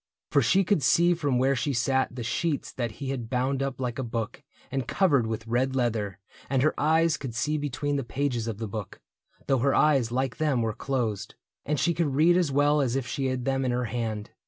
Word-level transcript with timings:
For 0.31 0.41
she 0.41 0.63
could 0.63 0.81
see 0.81 1.13
from 1.13 1.37
where 1.37 1.55
she 1.55 1.73
sat 1.73 2.15
The 2.15 2.23
sheets 2.23 2.73
that 2.73 2.93
he 2.93 3.11
had 3.11 3.29
bound 3.29 3.61
up 3.61 3.79
like 3.79 3.99
a 3.99 4.03
book 4.03 4.41
And 4.71 4.87
covered 4.87 5.27
with 5.27 5.45
red 5.45 5.75
leather; 5.75 6.17
and 6.49 6.63
her 6.63 6.73
eyes 6.79 7.17
Could 7.17 7.35
see 7.35 7.59
between 7.59 7.97
the 7.97 8.03
pages 8.03 8.47
of 8.47 8.57
the 8.57 8.67
book, 8.67 8.99
Though 9.45 9.59
her 9.59 9.75
eyes, 9.75 10.11
like 10.11 10.37
them, 10.37 10.63
were 10.63 10.73
closed. 10.73 11.35
And 11.67 11.79
she 11.79 11.93
could 11.93 12.15
read 12.15 12.35
As 12.35 12.51
well 12.51 12.81
as 12.81 12.95
if 12.95 13.05
she 13.05 13.27
had 13.27 13.45
them 13.45 13.63
in 13.63 13.69
her 13.69 13.85
hand. 13.85 14.31